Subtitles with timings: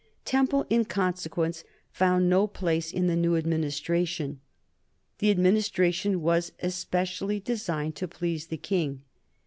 [0.25, 4.39] Temple, in consequence, found no place in the new Administration.
[5.19, 9.03] The Administration was especially designed to please the King.